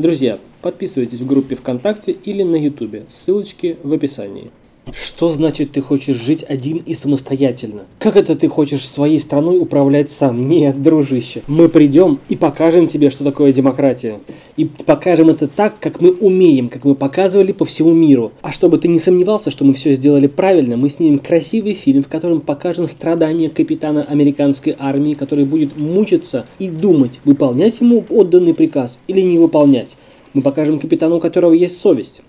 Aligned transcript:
Друзья, 0.00 0.38
подписывайтесь 0.62 1.20
в 1.20 1.26
группе 1.26 1.56
ВКонтакте 1.56 2.12
или 2.12 2.42
на 2.42 2.56
Ютубе. 2.56 3.04
Ссылочки 3.08 3.76
в 3.82 3.92
описании. 3.92 4.50
Что 4.92 5.28
значит 5.28 5.72
ты 5.72 5.82
хочешь 5.82 6.16
жить 6.16 6.44
один 6.48 6.78
и 6.78 6.94
самостоятельно? 6.94 7.82
Как 7.98 8.16
это 8.16 8.34
ты 8.34 8.48
хочешь 8.48 8.88
своей 8.88 9.18
страной 9.18 9.58
управлять 9.58 10.10
сам? 10.10 10.48
Нет, 10.48 10.82
дружище. 10.82 11.42
Мы 11.46 11.68
придем 11.68 12.20
и 12.28 12.36
покажем 12.36 12.86
тебе, 12.86 13.10
что 13.10 13.22
такое 13.22 13.52
демократия. 13.52 14.20
И 14.56 14.64
покажем 14.64 15.30
это 15.30 15.46
так, 15.46 15.78
как 15.78 16.00
мы 16.00 16.12
умеем, 16.12 16.68
как 16.68 16.84
мы 16.84 16.94
показывали 16.94 17.52
по 17.52 17.64
всему 17.64 17.92
миру. 17.92 18.32
А 18.42 18.52
чтобы 18.52 18.78
ты 18.78 18.88
не 18.88 18.98
сомневался, 18.98 19.50
что 19.50 19.64
мы 19.64 19.74
все 19.74 19.92
сделали 19.92 20.26
правильно, 20.26 20.76
мы 20.76 20.88
снимем 20.90 21.18
красивый 21.18 21.74
фильм, 21.74 22.02
в 22.02 22.08
котором 22.08 22.40
покажем 22.40 22.86
страдания 22.86 23.50
капитана 23.50 24.02
американской 24.02 24.74
армии, 24.78 25.14
который 25.14 25.44
будет 25.44 25.78
мучиться 25.78 26.46
и 26.58 26.68
думать, 26.68 27.20
выполнять 27.24 27.80
ему 27.80 28.04
отданный 28.08 28.54
приказ 28.54 28.98
или 29.06 29.20
не 29.20 29.38
выполнять. 29.38 29.96
Мы 30.32 30.42
покажем 30.42 30.78
капитану, 30.78 31.16
у 31.16 31.20
которого 31.20 31.52
есть 31.52 31.78
совесть. 31.78 32.22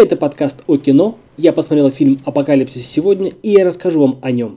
Это 0.00 0.16
подкаст 0.16 0.62
о 0.68 0.76
кино. 0.76 1.18
Я 1.36 1.52
посмотрел 1.52 1.90
фильм 1.90 2.22
«Апокалипсис 2.24 2.86
сегодня» 2.86 3.32
и 3.42 3.50
я 3.50 3.64
расскажу 3.64 4.00
вам 4.00 4.20
о 4.22 4.30
нем. 4.30 4.56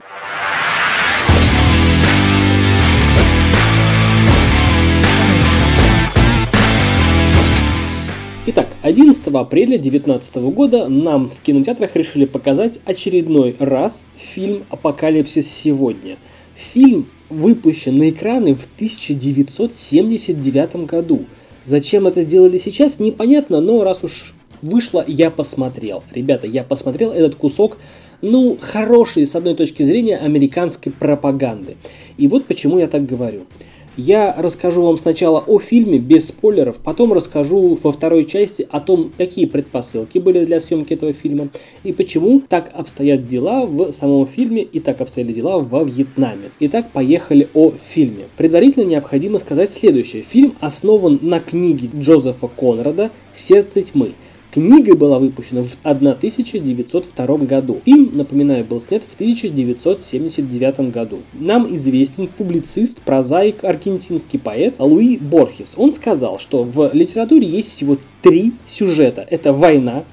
Итак, 8.46 8.68
11 8.82 9.26
апреля 9.34 9.78
2019 9.78 10.36
года 10.54 10.86
нам 10.86 11.28
в 11.28 11.40
кинотеатрах 11.40 11.96
решили 11.96 12.24
показать 12.24 12.78
очередной 12.84 13.56
раз 13.58 14.06
фильм 14.16 14.62
«Апокалипсис 14.70 15.50
сегодня». 15.50 16.18
Фильм 16.54 17.08
выпущен 17.30 17.98
на 17.98 18.10
экраны 18.10 18.54
в 18.54 18.68
1979 18.76 20.86
году. 20.86 21.24
Зачем 21.64 22.06
это 22.06 22.22
сделали 22.22 22.58
сейчас, 22.58 23.00
непонятно, 23.00 23.60
но 23.60 23.82
раз 23.82 24.04
уж 24.04 24.34
вышло, 24.62 25.04
я 25.06 25.30
посмотрел. 25.30 26.02
Ребята, 26.12 26.46
я 26.46 26.64
посмотрел 26.64 27.10
этот 27.10 27.34
кусок, 27.34 27.78
ну, 28.22 28.56
хороший 28.60 29.26
с 29.26 29.34
одной 29.36 29.54
точки 29.54 29.82
зрения 29.82 30.16
американской 30.16 30.92
пропаганды. 30.92 31.76
И 32.16 32.28
вот 32.28 32.46
почему 32.46 32.78
я 32.78 32.86
так 32.86 33.04
говорю. 33.04 33.42
Я 33.96 34.34
расскажу 34.38 34.82
вам 34.82 34.96
сначала 34.96 35.44
о 35.46 35.58
фильме 35.58 35.98
без 35.98 36.28
спойлеров, 36.28 36.78
потом 36.78 37.12
расскажу 37.12 37.78
во 37.82 37.92
второй 37.92 38.24
части 38.24 38.66
о 38.70 38.80
том, 38.80 39.12
какие 39.18 39.44
предпосылки 39.44 40.16
были 40.16 40.46
для 40.46 40.60
съемки 40.60 40.94
этого 40.94 41.12
фильма 41.12 41.48
и 41.84 41.92
почему 41.92 42.40
так 42.40 42.70
обстоят 42.72 43.28
дела 43.28 43.66
в 43.66 43.92
самом 43.92 44.26
фильме 44.26 44.62
и 44.62 44.80
так 44.80 45.02
обстояли 45.02 45.34
дела 45.34 45.58
во 45.58 45.84
Вьетнаме. 45.84 46.48
Итак, 46.60 46.90
поехали 46.90 47.48
о 47.52 47.72
фильме. 47.86 48.24
Предварительно 48.38 48.84
необходимо 48.84 49.38
сказать 49.38 49.68
следующее. 49.68 50.22
Фильм 50.22 50.54
основан 50.60 51.18
на 51.20 51.40
книге 51.40 51.90
Джозефа 51.94 52.48
Конрада 52.48 53.10
«Сердце 53.34 53.82
тьмы». 53.82 54.14
Книга 54.52 54.94
была 54.94 55.18
выпущена 55.18 55.62
в 55.62 55.74
1902 55.82 57.36
году. 57.38 57.80
Фильм, 57.86 58.10
напоминаю, 58.12 58.66
был 58.66 58.82
снят 58.82 59.02
в 59.02 59.14
1979 59.14 60.92
году. 60.92 61.20
Нам 61.32 61.74
известен 61.74 62.26
публицист, 62.28 63.00
прозаик, 63.00 63.64
аргентинский 63.64 64.38
поэт 64.38 64.74
Луи 64.78 65.16
Борхес. 65.16 65.72
Он 65.78 65.90
сказал, 65.90 66.38
что 66.38 66.64
в 66.64 66.90
литературе 66.92 67.48
есть 67.48 67.70
всего 67.70 67.96
три 68.20 68.52
сюжета. 68.68 69.26
Это 69.30 69.54
война, 69.54 70.04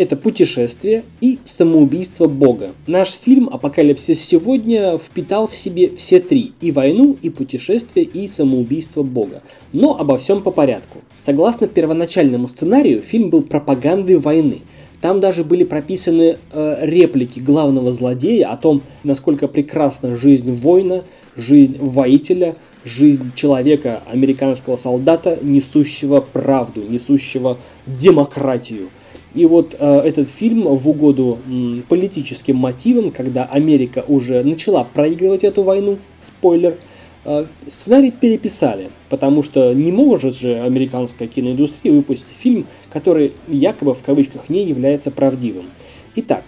это 0.00 0.16
путешествие 0.16 1.04
и 1.20 1.38
самоубийство 1.44 2.26
Бога. 2.26 2.70
Наш 2.86 3.10
фильм 3.10 3.50
«Апокалипсис 3.52 4.18
сегодня» 4.24 4.96
впитал 4.96 5.46
в 5.46 5.54
себе 5.54 5.94
все 5.94 6.20
три– 6.20 6.52
и 6.62 6.72
войну, 6.72 7.18
и 7.20 7.28
путешествие, 7.28 8.06
и 8.06 8.26
самоубийство 8.26 9.02
Бога. 9.02 9.42
Но 9.74 10.00
обо 10.00 10.16
всем 10.16 10.42
по 10.42 10.52
порядку. 10.52 11.00
Согласно 11.18 11.68
первоначальному 11.68 12.48
сценарию, 12.48 13.02
фильм 13.02 13.28
был 13.28 13.42
пропагандой 13.42 14.16
войны. 14.16 14.60
Там 15.02 15.20
даже 15.20 15.44
были 15.44 15.64
прописаны 15.64 16.38
э, 16.50 16.78
реплики 16.80 17.38
главного 17.38 17.92
злодея 17.92 18.50
о 18.50 18.56
том, 18.56 18.80
насколько 19.04 19.48
прекрасна 19.48 20.16
жизнь 20.16 20.50
воина, 20.50 21.04
жизнь 21.36 21.76
воителя, 21.78 22.56
жизнь 22.86 23.32
человека, 23.34 24.02
американского 24.10 24.76
солдата, 24.76 25.38
несущего 25.42 26.22
правду, 26.22 26.80
несущего 26.88 27.58
демократию– 27.86 28.88
и 29.34 29.46
вот 29.46 29.76
э, 29.78 30.00
этот 30.00 30.28
фильм 30.28 30.62
в 30.62 30.88
угоду 30.88 31.38
м, 31.46 31.84
политическим 31.88 32.56
мотивам, 32.56 33.10
когда 33.10 33.44
Америка 33.44 34.04
уже 34.06 34.42
начала 34.42 34.84
проигрывать 34.84 35.44
эту 35.44 35.62
войну, 35.62 35.98
спойлер, 36.18 36.76
э, 37.24 37.46
сценарий 37.68 38.10
переписали, 38.10 38.90
потому 39.08 39.42
что 39.42 39.72
не 39.72 39.92
может 39.92 40.36
же 40.36 40.58
американская 40.60 41.28
киноиндустрия 41.28 41.92
выпустить 41.92 42.36
фильм, 42.36 42.66
который 42.92 43.32
якобы 43.46 43.94
в 43.94 44.02
кавычках 44.02 44.48
не 44.48 44.64
является 44.64 45.10
правдивым. 45.10 45.66
Итак, 46.16 46.42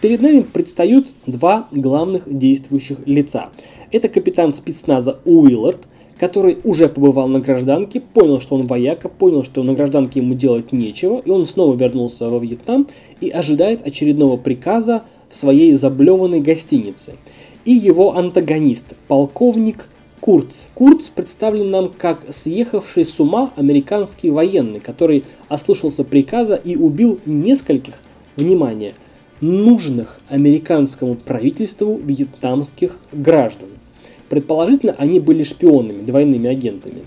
перед 0.00 0.22
нами 0.22 0.40
предстают 0.40 1.12
два 1.26 1.68
главных 1.70 2.22
действующих 2.26 2.96
лица. 3.04 3.50
Это 3.90 4.08
капитан 4.08 4.54
спецназа 4.54 5.20
Уиллард, 5.26 5.86
который 6.22 6.58
уже 6.62 6.88
побывал 6.88 7.26
на 7.26 7.40
гражданке, 7.40 8.00
понял, 8.00 8.40
что 8.40 8.54
он 8.54 8.68
вояка, 8.68 9.08
понял, 9.08 9.42
что 9.42 9.64
на 9.64 9.74
гражданке 9.74 10.20
ему 10.20 10.34
делать 10.34 10.70
нечего, 10.70 11.18
и 11.18 11.30
он 11.30 11.46
снова 11.46 11.74
вернулся 11.74 12.30
во 12.30 12.38
Вьетнам 12.38 12.86
и 13.20 13.28
ожидает 13.28 13.84
очередного 13.84 14.36
приказа 14.36 15.02
в 15.28 15.34
своей 15.34 15.72
заблеванной 15.72 16.40
гостинице. 16.40 17.16
И 17.64 17.72
его 17.72 18.16
антагонист, 18.16 18.94
полковник 19.08 19.88
Курц. 20.20 20.68
Курц 20.74 21.08
представлен 21.08 21.72
нам 21.72 21.88
как 21.88 22.24
съехавший 22.28 23.04
с 23.04 23.18
ума 23.18 23.50
американский 23.56 24.30
военный, 24.30 24.78
который 24.78 25.24
ослушался 25.48 26.04
приказа 26.04 26.54
и 26.54 26.76
убил 26.76 27.18
нескольких, 27.26 27.94
внимание, 28.36 28.94
нужных 29.40 30.20
американскому 30.28 31.16
правительству 31.16 32.00
вьетнамских 32.00 32.96
граждан. 33.10 33.70
Предположительно, 34.32 34.94
они 34.96 35.20
были 35.20 35.42
шпионами, 35.42 36.00
двойными 36.00 36.48
агентами. 36.48 37.02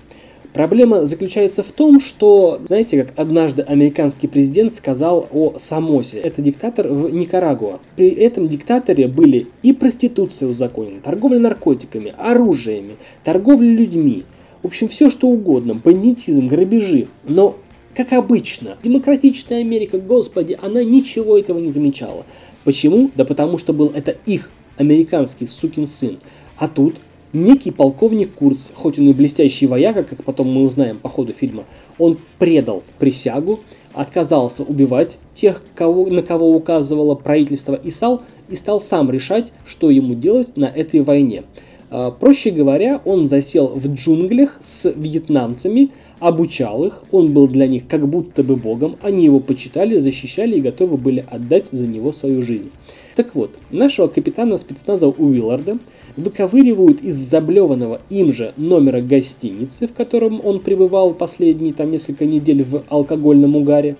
Проблема 0.54 1.08
заключается 1.08 1.64
в 1.64 1.72
том, 1.72 2.00
что, 2.00 2.60
знаете, 2.68 3.04
как 3.04 3.18
однажды 3.18 3.64
американский 3.64 4.28
президент 4.28 4.72
сказал 4.72 5.28
о 5.32 5.56
Самосе, 5.58 6.20
это 6.20 6.44
диктатор 6.44 6.88
в 6.88 7.12
Никарагуа. 7.12 7.80
При 7.96 8.10
этом 8.10 8.48
диктаторе 8.48 9.08
были 9.08 9.48
и 9.64 9.74
проституция 9.74 10.48
узаконена, 10.50 11.02
торговля 11.02 11.40
наркотиками, 11.40 12.14
оружиями, 12.16 12.92
торговля 13.24 13.72
людьми, 13.72 14.22
в 14.62 14.68
общем, 14.68 14.88
все 14.88 15.10
что 15.10 15.28
угодно, 15.28 15.74
бандитизм, 15.74 16.46
грабежи. 16.46 17.08
Но 17.28 17.56
как 17.96 18.14
обычно, 18.14 18.78
демократичная 18.84 19.62
Америка, 19.62 19.98
господи, 19.98 20.60
она 20.62 20.84
ничего 20.84 21.40
этого 21.40 21.58
не 21.58 21.72
замечала. 21.72 22.24
Почему? 22.66 23.10
Да 23.16 23.26
потому 23.26 23.58
что 23.58 23.74
был 23.74 23.92
это 23.96 24.16
их 24.28 24.52
американский 24.78 25.48
сукин 25.48 25.88
сын. 25.88 26.20
А 26.58 26.68
тут 26.68 26.98
Некий 27.36 27.72
полковник 27.72 28.32
Курц, 28.34 28.70
хоть 28.74 28.98
он 28.98 29.10
и 29.10 29.14
блестящий 29.14 29.68
вояка, 29.68 30.04
как 30.04 30.24
потом 30.24 30.50
мы 30.54 30.64
узнаем 30.64 31.00
по 31.00 31.10
ходу 31.10 31.34
фильма, 31.34 31.66
он 32.00 32.18
предал 32.40 32.82
присягу, 32.98 33.60
отказался 33.94 34.64
убивать 34.64 35.18
тех, 35.34 35.62
кого, 35.76 36.08
на 36.08 36.22
кого 36.22 36.56
указывало 36.56 37.14
правительство 37.16 37.76
и 37.76 37.92
стал, 37.92 38.24
и 38.48 38.56
стал 38.56 38.80
сам 38.80 39.12
решать, 39.12 39.52
что 39.66 39.90
ему 39.90 40.14
делать 40.14 40.56
на 40.56 40.64
этой 40.64 41.02
войне. 41.02 41.44
А, 41.90 42.10
проще 42.10 42.52
говоря, 42.52 43.02
он 43.04 43.26
засел 43.26 43.68
в 43.68 43.86
джунглях 43.86 44.58
с 44.62 44.90
вьетнамцами, 44.90 45.92
обучал 46.22 46.86
их, 46.86 47.04
он 47.12 47.34
был 47.34 47.50
для 47.50 47.68
них 47.68 47.86
как 47.90 48.08
будто 48.08 48.44
бы 48.44 48.56
богом, 48.56 48.96
они 49.02 49.26
его 49.26 49.42
почитали, 49.42 49.98
защищали 49.98 50.56
и 50.56 50.62
готовы 50.62 50.96
были 50.96 51.26
отдать 51.30 51.68
за 51.70 51.86
него 51.86 52.14
свою 52.14 52.42
жизнь. 52.42 52.72
Так 53.16 53.34
вот, 53.36 53.52
нашего 53.72 54.08
капитана 54.08 54.58
спецназа 54.58 55.08
Уилларда– 55.08 55.78
выковыривают 56.18 57.02
из 57.02 57.18
заблеванного 57.18 58.02
им 58.10 58.32
же 58.32 58.54
номера 58.58 59.02
гостиницы, 59.02 59.88
в 59.88 59.94
котором 59.94 60.42
он 60.44 60.60
пребывал 60.60 61.14
последние 61.14 61.74
там 61.74 61.92
несколько 61.92 62.26
недель 62.26 62.64
в 62.64 62.84
алкогольном 62.90 63.56
угаре, 63.56 63.98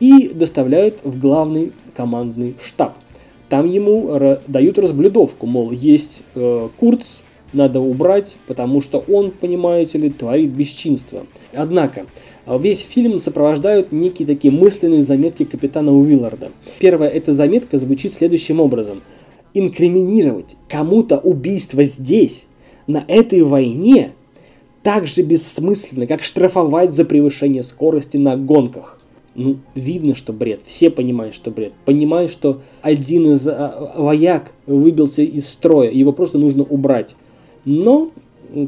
и 0.00 0.28
доставляют 0.28 0.98
в 1.04 1.20
главный 1.20 1.72
командный 1.94 2.56
штаб. 2.64 2.96
Там 3.48 3.68
ему 3.68 4.38
дают 4.48 4.78
разблюдовку, 4.78 5.46
мол, 5.46 5.70
есть 5.70 6.22
э, 6.34 6.68
Курц, 6.78 7.18
надо 7.52 7.80
убрать, 7.80 8.36
потому 8.46 8.80
что 8.80 8.98
он, 9.08 9.30
понимаете 9.30 9.98
ли, 9.98 10.10
творит 10.10 10.50
бесчинство. 10.50 11.26
Однако, 11.54 12.06
весь 12.46 12.80
фильм 12.80 13.20
сопровождают 13.20 13.92
некие 13.92 14.26
такие 14.26 14.52
мысленные 14.52 15.02
заметки 15.02 15.44
капитана 15.44 15.92
Уилларда. 15.92 16.50
Первая 16.78 17.10
эта 17.10 17.32
заметка 17.32 17.78
звучит 17.78 18.14
следующим 18.14 18.60
образом– 18.60 19.02
инкриминировать 19.54 20.56
кому-то 20.68 21.18
убийство 21.18 21.84
здесь, 21.84 22.46
на 22.86 23.04
этой 23.06 23.42
войне, 23.42 24.12
так 24.82 25.06
же 25.06 25.22
бессмысленно, 25.22 26.06
как 26.06 26.24
штрафовать 26.24 26.94
за 26.94 27.04
превышение 27.04 27.62
скорости 27.62 28.16
на 28.16 28.36
гонках. 28.36 28.98
Ну, 29.34 29.58
видно, 29.74 30.14
что 30.14 30.32
бред. 30.32 30.60
Все 30.66 30.90
понимают, 30.90 31.34
что 31.34 31.50
бред. 31.50 31.72
Понимают, 31.86 32.32
что 32.32 32.60
один 32.82 33.32
из 33.32 33.46
а, 33.48 33.94
вояк 33.96 34.52
выбился 34.66 35.22
из 35.22 35.48
строя, 35.48 35.90
его 35.90 36.12
просто 36.12 36.38
нужно 36.38 36.64
убрать. 36.64 37.16
Но, 37.64 38.10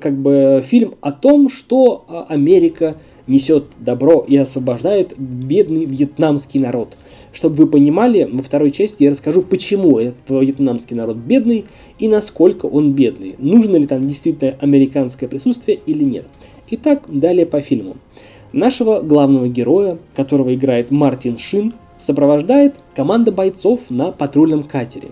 как 0.00 0.16
бы, 0.16 0.62
фильм 0.64 0.94
о 1.00 1.12
том, 1.12 1.48
что 1.48 2.04
а, 2.08 2.26
Америка 2.28 2.96
несет 3.26 3.66
добро 3.78 4.24
и 4.26 4.36
освобождает 4.36 5.18
бедный 5.18 5.84
вьетнамский 5.84 6.60
народ. 6.60 6.96
Чтобы 7.32 7.56
вы 7.56 7.66
понимали, 7.66 8.28
во 8.30 8.42
второй 8.42 8.70
части 8.70 9.02
я 9.02 9.10
расскажу, 9.10 9.42
почему 9.42 9.98
этот 9.98 10.18
вьетнамский 10.28 10.94
народ 10.94 11.16
бедный 11.16 11.64
и 11.98 12.08
насколько 12.08 12.66
он 12.66 12.92
бедный. 12.92 13.34
Нужно 13.38 13.76
ли 13.76 13.86
там 13.86 14.06
действительно 14.06 14.56
американское 14.60 15.28
присутствие 15.28 15.80
или 15.86 16.04
нет. 16.04 16.26
Итак, 16.70 17.04
далее 17.08 17.46
по 17.46 17.60
фильму. 17.60 17.96
Нашего 18.52 19.00
главного 19.00 19.48
героя, 19.48 19.98
которого 20.14 20.54
играет 20.54 20.90
Мартин 20.90 21.38
Шин, 21.38 21.74
сопровождает 21.98 22.76
команда 22.94 23.32
бойцов 23.32 23.80
на 23.88 24.12
патрульном 24.12 24.62
катере. 24.62 25.08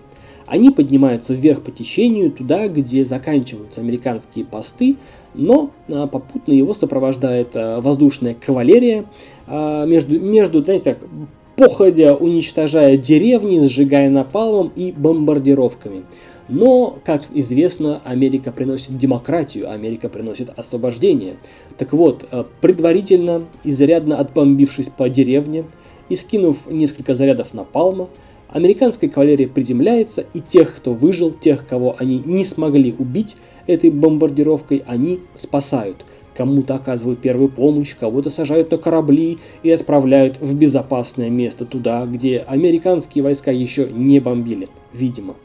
Они 0.53 0.69
поднимаются 0.69 1.33
вверх 1.33 1.63
по 1.63 1.71
течению, 1.71 2.29
туда, 2.29 2.67
где 2.67 3.03
заканчиваются 3.05 3.81
американские 3.81 4.45
посты, 4.45 4.97
но 5.33 5.71
а, 5.89 6.05
попутно 6.05 6.51
его 6.51 6.75
сопровождает 6.75 7.55
а, 7.55 7.81
воздушная 7.81 8.35
кавалерия, 8.35 9.05
а, 9.47 9.87
между, 9.87 10.19
между 10.19 10.63
знаете, 10.63 10.93
так, 10.93 11.09
походя 11.55 12.13
уничтожая 12.13 12.97
деревни, 12.97 13.61
сжигая 13.61 14.11
напалмом 14.11 14.71
и 14.75 14.91
бомбардировками. 14.91 16.03
Но, 16.49 16.99
как 17.03 17.23
известно, 17.33 18.03
Америка 18.05 18.51
приносит 18.51 18.95
демократию, 18.95 19.71
Америка 19.71 20.07
приносит 20.07 20.51
освобождение. 20.55 21.37
Так 21.79 21.93
вот, 21.93 22.29
предварительно, 22.61 23.45
изрядно 23.63 24.19
отбомбившись 24.19 24.89
по 24.89 25.09
деревне 25.09 25.65
и 26.09 26.15
скинув 26.15 26.67
несколько 26.69 27.15
зарядов 27.15 27.55
на 27.55 27.63
Палма, 27.63 28.07
американская 28.53 29.09
кавалерия 29.09 29.47
приземляется, 29.47 30.25
и 30.33 30.39
тех, 30.39 30.75
кто 30.75 30.93
выжил, 30.93 31.31
тех, 31.31 31.67
кого 31.67 31.95
они 31.99 32.21
не 32.23 32.45
смогли 32.45 32.95
убить 32.97 33.35
этой 33.67 33.89
бомбардировкой, 33.89 34.83
они 34.85 35.19
спасают. 35.35 36.05
Кому-то 36.35 36.75
оказывают 36.75 37.19
первую 37.19 37.49
помощь, 37.49 37.95
кого-то 37.95 38.29
сажают 38.29 38.71
на 38.71 38.77
корабли 38.77 39.37
и 39.61 39.69
отправляют 39.69 40.39
в 40.39 40.55
безопасное 40.57 41.29
место 41.29 41.65
туда, 41.65 42.05
где 42.05 42.39
американские 42.39 43.23
войска 43.23 43.51
еще 43.51 43.89
не 43.91 44.19
бомбили, 44.19 44.67
видимо. 44.93 45.35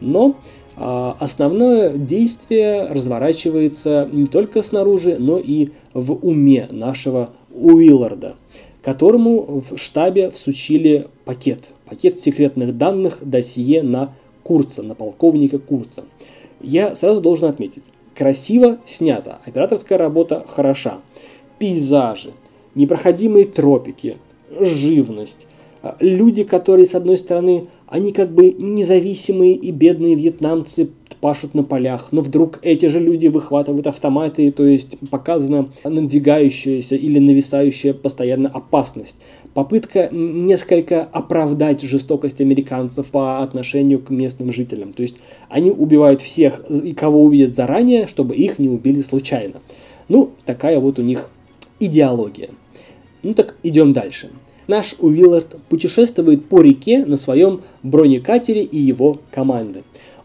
Но 0.00 0.36
а, 0.76 1.16
основное 1.20 1.92
действие 1.92 2.88
разворачивается 2.88 4.08
не 4.10 4.26
только 4.26 4.62
снаружи, 4.62 5.16
но 5.18 5.38
и 5.38 5.68
в 5.94 6.12
уме 6.12 6.66
нашего 6.70 7.30
Уилларда, 7.52 8.34
которому 8.82 9.60
в 9.60 9.76
штабе 9.78 10.30
всучили 10.30 11.08
пакет, 11.24 11.70
пакет 11.88 12.18
секретных 12.18 12.76
данных, 12.76 13.18
досье 13.22 13.82
на 13.82 14.14
Курца, 14.42 14.82
на 14.82 14.94
полковника 14.94 15.58
Курца. 15.58 16.04
Я 16.60 16.94
сразу 16.94 17.20
должен 17.20 17.48
отметить, 17.48 17.84
красиво 18.14 18.78
снято, 18.84 19.38
операторская 19.44 19.98
работа 19.98 20.44
хороша, 20.48 21.00
пейзажи, 21.58 22.32
непроходимые 22.74 23.46
тропики, 23.46 24.16
живность, 24.50 25.46
а, 25.82 25.96
люди, 26.00 26.44
которые, 26.44 26.86
с 26.86 26.94
одной 26.94 27.18
стороны, 27.18 27.66
они 27.86 28.12
как 28.12 28.32
бы 28.32 28.52
независимые 28.52 29.54
и 29.54 29.70
бедные 29.70 30.14
вьетнамцы 30.14 30.90
пашут 31.22 31.54
на 31.54 31.62
полях, 31.62 32.08
но 32.10 32.20
вдруг 32.20 32.58
эти 32.62 32.86
же 32.86 32.98
люди 32.98 33.28
выхватывают 33.28 33.86
автоматы, 33.86 34.50
то 34.50 34.66
есть 34.66 34.98
показана 35.08 35.70
надвигающаяся 35.84 36.96
или 36.96 37.20
нависающая 37.20 37.94
постоянно 37.94 38.48
опасность. 38.48 39.16
Попытка 39.54 40.08
несколько 40.10 41.04
оправдать 41.04 41.82
жестокость 41.82 42.40
американцев 42.40 43.06
по 43.10 43.40
отношению 43.40 44.00
к 44.00 44.10
местным 44.10 44.52
жителям. 44.52 44.92
То 44.92 45.02
есть 45.02 45.16
они 45.48 45.70
убивают 45.70 46.20
всех, 46.20 46.64
и 46.68 46.92
кого 46.92 47.22
увидят 47.22 47.54
заранее, 47.54 48.08
чтобы 48.08 48.34
их 48.34 48.58
не 48.58 48.68
убили 48.68 49.00
случайно. 49.00 49.60
Ну, 50.08 50.30
такая 50.44 50.80
вот 50.80 50.98
у 50.98 51.02
них 51.02 51.30
идеология. 51.78 52.50
Ну 53.22 53.34
так 53.34 53.54
идем 53.62 53.92
дальше 53.92 54.30
наш 54.66 54.94
Уиллард 54.98 55.56
путешествует 55.68 56.46
по 56.46 56.62
реке 56.62 57.04
на 57.04 57.16
своем 57.16 57.62
бронекатере 57.82 58.62
и 58.62 58.78
его 58.78 59.20
команды. 59.30 59.82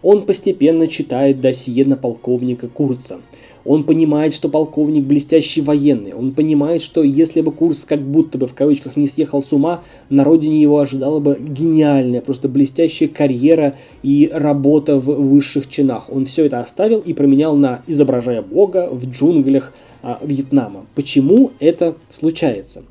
Он 0.09 0.25
постепенно 0.25 0.87
читает 0.87 1.41
досье 1.41 1.83
на 1.83 1.97
полковника 1.97 2.69
Курца. 2.69 3.19
Он 3.65 3.83
понимает, 3.83 4.33
что 4.33 4.47
полковник 4.47 5.03
блестящий 5.03 5.59
военный. 5.59 6.13
Он 6.13 6.31
понимает, 6.31 6.81
что 6.81 7.03
если 7.03 7.41
бы 7.41 7.51
Курц 7.51 7.83
как 7.83 8.01
будто 8.01 8.37
бы 8.37 8.47
в 8.47 8.53
кавычках 8.53 8.95
не 8.95 9.09
съехал 9.09 9.43
с 9.43 9.51
ума, 9.51 9.83
на 10.09 10.23
родине 10.23 10.61
его 10.61 10.79
ожидала 10.79 11.19
бы 11.19 11.37
гениальная, 11.37 12.21
просто 12.21 12.47
блестящая 12.47 13.09
карьера 13.09 13.75
и 14.01 14.31
работа 14.33 14.95
в 14.95 15.07
высших 15.07 15.67
чинах. 15.67 16.05
Он 16.09 16.25
все 16.25 16.45
это 16.45 16.61
оставил 16.61 16.99
и 16.99 17.11
променял 17.11 17.57
на 17.57 17.81
изображая 17.85 18.41
Бога 18.41 18.87
в 18.89 19.11
джунглях 19.11 19.73
а, 20.03 20.19
Вьетнама. 20.23 20.85
Почему 20.95 21.51
это 21.59 21.97
случается? 22.11 22.83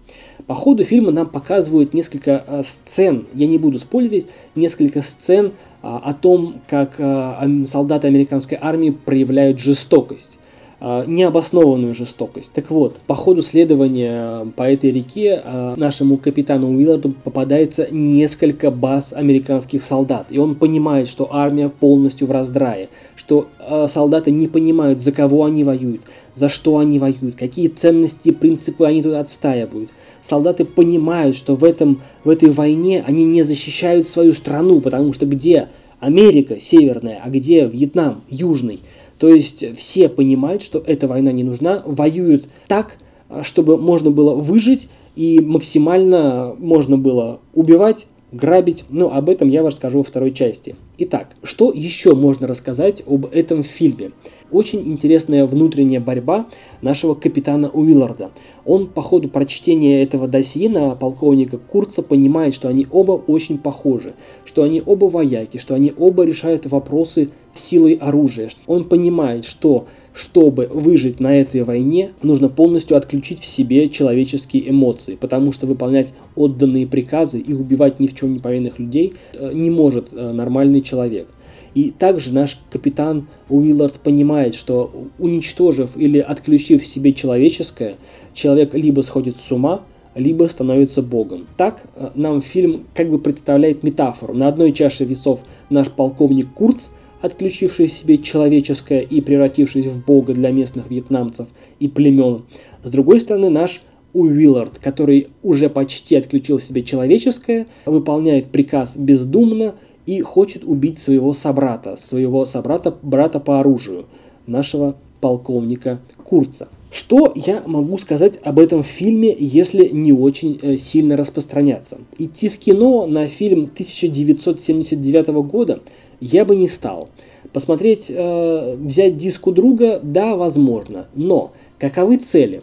По 0.47 0.55
ходу 0.55 0.85
фильма 0.85 1.11
нам 1.11 1.29
показывают 1.29 1.93
несколько 1.93 2.45
а, 2.47 2.63
сцен, 2.63 3.27
я 3.35 3.47
не 3.49 3.59
буду 3.59 3.79
спойлерить, 3.79 4.29
несколько 4.55 5.03
сцен 5.03 5.53
а, 5.83 5.99
о 5.99 6.15
том, 6.15 6.61
как 6.69 6.97
а, 6.99 7.45
солдаты 7.65 8.07
американской 8.07 8.57
армии 8.61 8.91
проявляют 8.91 9.59
жестокость 9.59 10.39
необоснованную 10.81 11.95
жестокость. 11.95 12.53
Так 12.53 12.71
вот, 12.71 12.99
по 13.07 13.15
ходу 13.15 13.41
следования 13.41 14.45
по 14.57 14.63
этой 14.63 14.93
реке 14.93 15.43
нашему 15.77 16.19
капитану 16.19 16.69
Уилларду 16.77 17.15
попадается 17.25 17.89
несколько 17.91 18.71
баз 18.71 19.15
американских 19.15 19.83
солдат, 19.83 20.27
и 20.29 20.39
он 20.39 20.55
понимает, 20.55 21.09
что 21.09 21.29
армия 21.33 21.71
полностью 21.71 22.27
в 22.27 22.31
раздрае, 22.31 22.91
что 23.15 23.47
солдаты 23.89 24.31
не 24.31 24.49
понимают, 24.49 25.01
за 25.01 25.13
кого 25.13 25.45
они 25.45 25.65
воюют, 25.65 26.03
за 26.35 26.51
что 26.51 26.77
они 26.79 26.99
воюют, 26.99 27.37
какие 27.37 27.69
ценности 27.69 28.29
и 28.29 28.33
принципы 28.33 28.85
они 28.85 29.03
тут 29.03 29.15
отстаивают– 29.15 29.91
солдаты 30.27 30.65
понимают, 30.65 31.37
что 31.37 31.55
в, 31.55 31.65
этом, 31.65 32.03
в 32.25 32.31
этой 32.31 32.51
войне 32.51 33.03
они 33.07 33.25
не 33.25 33.43
защищают 33.43 34.07
свою 34.07 34.33
страну, 34.33 34.81
потому 34.81 35.13
что 35.13 35.27
где 35.27 35.69
Америка 36.01 36.61
северная, 36.61 37.21
а 37.25 37.31
где 37.31 37.67
Вьетнам 37.67 38.23
южный. 38.29 38.81
То 39.19 39.29
есть 39.29 39.65
все 39.77 40.09
понимают, 40.09 40.63
что 40.63 40.83
эта 40.85 41.09
война 41.09 41.33
не 41.33 41.43
нужна, 41.43 41.83
воюют 41.87 42.47
так, 42.69 42.99
чтобы 43.43 43.79
можно 43.79 44.11
было 44.11 44.35
выжить 44.35 44.89
и 45.15 45.41
максимально 45.41 46.55
можно 46.59 46.99
было 46.99 47.41
убивать, 47.55 48.07
грабить. 48.33 48.85
Но 48.91 49.13
об 49.13 49.31
этом 49.31 49.49
я 49.49 49.63
расскажу 49.63 49.99
во 49.99 50.05
второй 50.05 50.33
части. 50.33 50.77
Итак, 50.99 51.37
что 51.43 51.73
еще 51.75 52.15
можно 52.15 52.47
рассказать 52.47 53.03
об 53.07 53.27
этом 53.27 53.63
фильме? 53.63 54.13
Очень 54.51 54.87
интересная 54.87 55.45
внутренняя 55.45 56.01
борьба 56.01 56.47
нашего 56.81 57.15
капитана 57.15 57.69
Уилларда. 57.69 58.31
Он 58.65 58.87
по 58.87 59.03
ходу 59.03 59.29
прочтения 59.29 60.03
этого 60.03 60.27
досье 60.27 60.71
на 60.71 60.95
полковника 60.95 61.59
Курца 61.59 62.03
понимает, 62.03 62.55
что 62.55 62.69
они 62.69 62.87
оба 62.91 63.13
очень 63.13 63.59
похожи, 63.59 64.15
что 64.47 64.63
они 64.63 64.83
оба 64.87 65.05
вояки, 65.07 65.59
что 65.59 65.75
они 65.75 65.93
оба 65.95 66.25
решают 66.25 66.65
вопросы 66.65 67.29
силой 67.55 67.95
оружия. 67.95 68.49
Он 68.67 68.85
понимает, 68.85 69.45
что 69.45 69.87
чтобы 70.17 70.67
выжить 70.73 71.21
на 71.21 71.37
этой 71.37 71.63
войне, 71.63 72.13
нужно 72.23 72.49
полностью 72.49 72.97
отключить 72.97 73.41
в 73.41 73.45
себе 73.45 73.89
человеческие 73.91 74.71
эмоции, 74.71 75.15
потому 75.15 75.53
что 75.53 75.67
выполнять 75.67 76.15
отданные 76.35 76.87
приказы 76.87 77.39
и 77.39 77.53
убивать 77.53 78.01
ни 78.01 78.07
в 78.07 78.15
чем 78.15 78.33
не 78.33 78.39
повинных 78.39 78.79
людей 78.79 79.13
э, 79.35 79.53
не 79.53 79.71
может 79.71 80.09
э, 80.13 80.33
нормальный 80.33 80.81
человек. 80.87 81.29
И 81.75 81.91
также 81.91 82.33
наш 82.33 82.59
капитан 82.71 83.29
Уиллард 83.51 84.01
понимает, 84.01 84.55
что 84.55 84.91
уничтожив 85.19 85.91
или 85.97 86.19
отключив 86.19 86.83
в 86.83 86.87
себе 86.87 87.13
человеческое, 87.13 87.97
человек 88.33 88.73
либо 88.73 89.03
сходит 89.03 89.37
с 89.39 89.53
ума, 89.53 89.83
либо 90.15 90.45
становится 90.45 91.03
богом. 91.03 91.47
Так 91.59 91.83
э, 91.95 92.11
нам 92.15 92.41
фильм 92.41 92.87
как 92.95 93.11
бы 93.11 93.19
представляет 93.19 93.83
метафору. 93.83 94.33
На 94.33 94.49
одной 94.49 94.73
чаше 94.73 95.05
весов 95.05 95.41
наш 95.69 95.91
полковник 95.91 96.51
Курц, 96.55 96.87
отключивший 97.21 97.89
в 97.89 97.93
себе 97.93 98.17
человеческое 98.19 99.01
и 99.01 99.21
превратившись 99.21 99.87
в 99.87 100.05
бога 100.05 100.33
для 100.33 100.51
местных 100.53 100.89
вьетнамцев 100.91 101.49
и 101.79 101.89
племен. 101.89 102.45
С 102.83 102.91
другой 102.91 103.21
стороны, 103.21 103.51
наш 103.51 103.83
Уиллард, 104.15 104.79
который 104.79 105.29
уже 105.43 105.69
почти 105.69 106.17
отключил 106.17 106.57
в 106.57 106.63
себе 106.63 106.83
человеческое, 106.83 107.67
выполняет 107.85 108.47
приказ 108.47 108.97
бездумно, 108.97 109.75
и 110.07 110.21
хочет 110.21 110.65
убить 110.65 111.01
своего 111.01 111.33
собрата, 111.33 111.97
своего 111.97 112.47
собрата, 112.47 112.97
брата 113.03 113.41
по 113.41 113.61
оружию, 113.61 114.07
нашего 114.47 114.97
полковника 115.21 116.01
Курца. 116.25 116.69
Что 116.91 117.33
я 117.35 117.63
могу 117.67 117.99
сказать 117.99 118.39
об 118.43 118.59
этом 118.59 118.83
фильме, 118.83 119.35
если 119.39 119.89
не 119.89 120.13
очень 120.13 120.59
э, 120.63 120.77
сильно 120.77 121.17
распространяться? 121.17 121.99
Идти 122.17 122.49
в 122.49 122.57
кино 122.59 123.07
на 123.07 123.27
фильм 123.27 123.65
1979 123.65 125.27
года 125.47 125.81
я 126.21 126.45
бы 126.45 126.57
не 126.57 126.69
стал. 126.69 127.09
Посмотреть, 127.53 128.07
э, 128.09 128.77
взять 128.77 129.17
диск 129.17 129.47
у 129.47 129.53
друга, 129.53 130.01
да, 130.03 130.37
возможно. 130.37 131.07
Но 131.15 131.53
каковы 131.79 132.17
цели? 132.17 132.63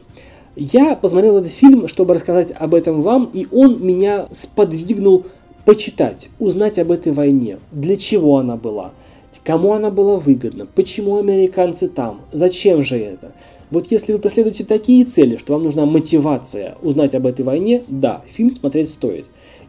Я 0.55 0.95
посмотрел 0.95 1.37
этот 1.37 1.51
фильм, 1.51 1.87
чтобы 1.87 2.13
рассказать 2.13 2.51
об 2.51 2.75
этом 2.75 3.01
вам, 3.01 3.29
и 3.33 3.47
он 3.51 3.85
меня 3.85 4.27
сподвигнул 4.33 5.25
почитать, 5.65 6.29
узнать 6.39 6.79
об 6.79 6.91
этой 6.91 7.11
войне, 7.11 7.57
для 7.71 7.97
чего 7.97 8.37
она 8.37 8.55
была, 8.55 8.91
кому 9.43 9.73
она 9.73 9.89
была 9.89 10.17
выгодна, 10.17 10.65
почему 10.65 11.17
американцы 11.17 11.87
там, 11.87 12.21
зачем 12.31 12.83
же 12.83 12.97
это. 12.97 13.33
Вот 13.71 13.91
если 13.91 14.13
вы 14.13 14.19
преследуете 14.19 14.65
такие 14.65 15.03
цели, 15.05 15.37
что 15.37 15.53
вам 15.53 15.63
нужна 15.63 15.85
мотивация 15.85 16.75
узнать 16.81 17.15
об 17.15 17.25
этой 17.25 17.43
войне, 17.43 17.83
да, 17.87 18.21
фильм 18.27 18.55
смотреть 18.55 18.89
стоит. 18.89 19.25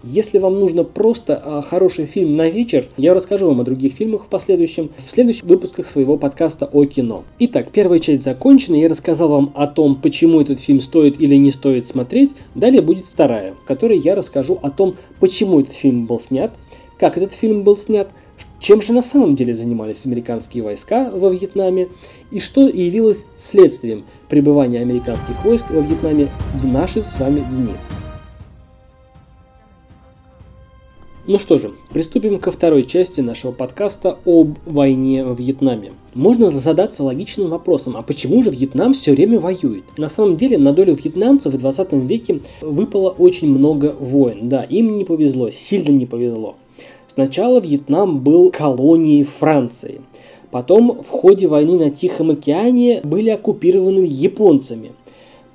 Если 0.07 0.37
вам 0.37 0.61
нужно 0.61 0.85
просто 0.85 1.41
а, 1.43 1.63
хороший 1.63 2.05
фильм 2.05 2.37
на 2.37 2.51
вечер, 2.51 2.89
я 2.99 3.15
расскажу 3.15 3.47
вам 3.47 3.63
о 3.63 3.65
других 3.65 3.95
фильмах 3.95 4.25
в 4.25 4.29
последующем, 4.29 4.91
в 4.99 5.11
следующих 5.11 5.45
выпусках 5.45 5.87
своего 5.87 6.19
подкаста 6.19 6.67
о 6.71 6.85
кино. 6.85 7.25
Итак, 7.39 7.69
первая 7.73 8.01
часть 8.01 8.23
закончена, 8.23 8.77
я 8.77 8.91
рассказал 8.91 9.31
вам 9.31 9.53
о 9.55 9.67
том, 9.67 9.97
почему 9.97 10.43
этот 10.43 10.61
фильм 10.61 10.83
стоит 10.83 11.23
или 11.23 11.37
не 11.37 11.51
стоит 11.51 11.87
смотреть. 11.87 12.33
Далее 12.55 12.83
будет 12.83 13.07
вторая, 13.07 13.55
в 13.55 13.67
которой 13.67 13.97
я 13.97 14.15
расскажу 14.15 14.59
о 14.63 14.69
том, 14.69 14.97
почему 15.21 15.61
этот 15.61 15.73
фильм 15.73 16.05
был 16.05 16.21
снят, 16.21 16.53
как 16.99 17.17
этот 17.17 17.33
фильм 17.33 17.63
был 17.63 17.79
снят, 17.79 18.11
чем 18.61 18.83
же 18.83 18.93
на 18.93 19.01
самом 19.01 19.35
деле 19.35 19.55
занимались 19.55 20.05
американские 20.05 20.65
войска 20.65 21.11
во 21.15 21.31
Вьетнаме 21.31 21.89
и 22.31 22.41
что 22.41 22.69
явилось 22.69 23.25
следствием 23.39 24.05
пребывания 24.29 24.81
американских 24.81 25.43
войск 25.47 25.71
во 25.71 25.81
Вьетнаме 25.81 26.29
в 26.61 26.67
наши 26.67 27.03
с 27.03 27.19
вами 27.19 27.41
дни. 27.41 27.73
Ну 31.27 31.39
что 31.39 31.57
же, 31.57 31.73
приступим 31.91 32.39
ко 32.39 32.53
второй 32.53 32.85
части 32.85 33.23
нашего 33.23 33.51
подкаста 33.51 34.19
об 34.27 34.59
войне 34.67 35.25
в 35.25 35.39
Вьетнаме. 35.39 35.93
Можно 36.13 36.51
задаться 36.51 37.03
логичным 37.03 37.49
вопросом, 37.49 37.97
а 37.97 38.03
почему 38.03 38.43
же 38.43 38.51
Вьетнам 38.51 38.93
все 38.93 39.13
время 39.13 39.41
воюет? 39.41 39.85
На 39.97 40.11
самом 40.11 40.37
деле 40.37 40.59
на 40.59 40.75
долю 40.75 40.95
вьетнамцев 40.95 41.55
в 41.55 41.57
20 41.57 41.95
веке 41.95 42.41
выпало 42.61 43.09
очень 43.09 43.49
много 43.49 43.97
войн. 43.99 44.51
Да, 44.51 44.65
им 44.65 44.99
не 44.99 45.07
повезло, 45.07 45.51
сильно 45.51 45.97
не 45.97 46.05
повезло. 46.05 46.57
Сначала 47.07 47.59
Вьетнам 47.59 48.21
был 48.21 48.51
колонией 48.51 49.23
Франции. 49.23 50.03
Потом 50.51 51.03
в 51.03 51.09
ходе 51.09 51.49
войны 51.49 51.79
на 51.79 51.91
Тихом 51.91 52.33
океане 52.33 53.01
были 53.03 53.31
оккупированы 53.31 54.05
японцами. 54.07 54.93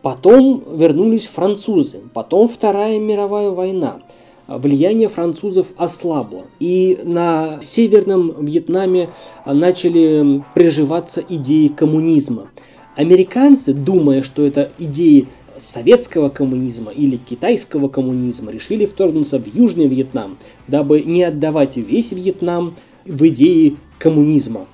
Потом 0.01 0.63
вернулись 0.73 1.27
французы. 1.27 1.99
Потом 2.15 2.49
Вторая 2.49 2.97
мировая 2.97 3.51
война– 3.51 3.99
влияние 4.57 5.09
французов 5.09 5.67
ослабло. 5.77 6.45
И 6.59 6.99
на 7.03 7.59
Северном 7.61 8.45
Вьетнаме 8.45 9.09
начали 9.45 10.43
приживаться 10.55 11.23
идеи 11.27 11.67
коммунизма. 11.67 12.49
Американцы, 12.95 13.73
думая, 13.73 14.23
что 14.23 14.45
это 14.45 14.71
идеи 14.79 15.27
советского 15.57 16.29
коммунизма 16.29 16.91
или 16.91 17.17
китайского 17.17 17.87
коммунизма, 17.87 18.51
решили 18.51 18.85
вторгнуться 18.85 19.39
в 19.39 19.53
Южный 19.53 19.87
Вьетнам, 19.87 20.37
дабы 20.67 21.01
не 21.01 21.23
отдавать 21.23 21.77
весь 21.77 22.11
Вьетнам 22.11 22.75
в 23.05 23.27
идеи 23.27 23.77
коммунизма. 23.99 24.65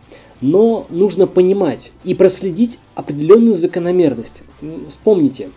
Но 0.41 0.85
нужно 0.89 1.27
понимать 1.27 1.91
и 2.03 2.13
проследить 2.13 2.79
определенную 2.93 3.55
закономерность. 3.55 4.43
Вспомните, 4.89 5.49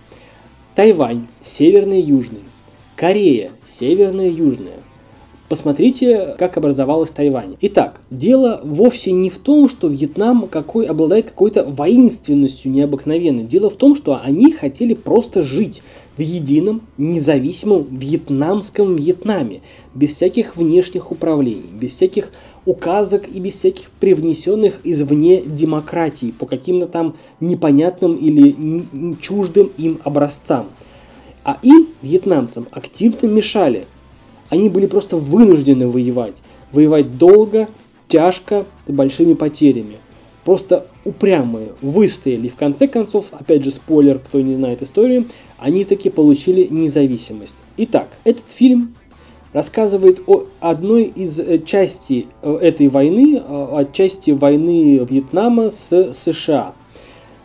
Тайвань, 0.74 1.26
северный 1.40 2.00
и 2.00 2.06
южный, 2.06 2.40
Корея, 2.98 3.52
северная 3.64 4.26
и 4.26 4.34
южная. 4.34 4.80
Посмотрите, 5.48 6.34
как 6.36 6.56
образовалась 6.56 7.10
Тайвань. 7.10 7.56
Итак, 7.60 8.00
дело 8.10 8.60
вовсе 8.64 9.12
не 9.12 9.30
в 9.30 9.38
том, 9.38 9.68
что 9.68 9.86
Вьетнам 9.86 10.48
какой, 10.48 10.84
обладает 10.86 11.26
какой-то 11.26 11.62
воинственностью 11.62 12.72
необыкновенной. 12.72 13.44
Дело 13.44 13.70
в 13.70 13.76
том, 13.76 13.94
что 13.94 14.20
они 14.20 14.50
хотели 14.50 14.94
просто 14.94 15.44
жить 15.44 15.80
в 16.16 16.22
едином, 16.22 16.82
независимом 16.96 17.86
вьетнамском 17.88 18.96
Вьетнаме, 18.96 19.60
без 19.94 20.14
всяких 20.14 20.56
внешних 20.56 21.12
управлений, 21.12 21.70
без 21.72 21.92
всяких 21.92 22.32
указок 22.66 23.28
и 23.28 23.38
без 23.38 23.54
всяких 23.54 23.90
привнесенных 24.00 24.80
извне 24.82 25.40
демократий 25.40 26.32
по 26.32 26.46
каким-то 26.46 26.88
там 26.88 27.14
непонятным 27.38 28.16
или 28.16 29.14
чуждым 29.20 29.70
им 29.78 30.00
образцам. 30.02 30.66
А 31.48 31.56
им, 31.62 31.86
вьетнамцам, 32.02 32.68
активно 32.72 33.26
мешали. 33.26 33.86
Они 34.50 34.68
были 34.68 34.84
просто 34.84 35.16
вынуждены 35.16 35.88
воевать. 35.88 36.42
Воевать 36.72 37.16
долго, 37.16 37.68
тяжко, 38.06 38.66
с 38.86 38.92
большими 38.92 39.32
потерями. 39.32 39.96
Просто 40.44 40.86
упрямые, 41.06 41.68
выстояли. 41.80 42.48
И 42.48 42.50
в 42.50 42.56
конце 42.56 42.86
концов, 42.86 43.28
опять 43.30 43.64
же 43.64 43.70
спойлер, 43.70 44.18
кто 44.18 44.42
не 44.42 44.56
знает 44.56 44.82
историю, 44.82 45.24
они 45.56 45.86
таки 45.86 46.10
получили 46.10 46.66
независимость. 46.68 47.56
Итак, 47.78 48.08
этот 48.24 48.50
фильм 48.50 48.94
рассказывает 49.54 50.20
о 50.26 50.44
одной 50.60 51.04
из 51.04 51.40
э, 51.40 51.62
частей 51.64 52.28
э, 52.42 52.58
этой 52.60 52.88
войны, 52.88 53.42
о 53.42 53.86
части 53.90 54.32
войны 54.32 54.98
Вьетнама 54.98 55.70
с 55.70 56.12
США. 56.12 56.74